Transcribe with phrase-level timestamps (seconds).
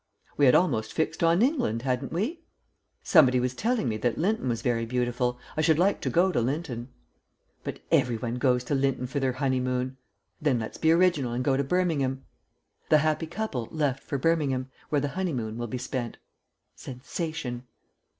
[0.35, 2.41] "We had almost fixed on England, hadn't we?"
[3.03, 5.37] "Somebody was telling me that Lynton was very beautiful.
[5.55, 6.89] I should like to go to Lynton."
[7.63, 9.97] "But every one goes to Lynton for their honeymoon."
[10.41, 12.25] "Then let's be original and go to Birmingham.
[12.89, 16.17] 'The happy couple left for Birmingham, where the honeymoon will be spent.'
[16.75, 17.67] Sensation."